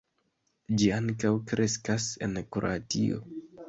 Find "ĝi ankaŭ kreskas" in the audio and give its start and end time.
0.79-2.11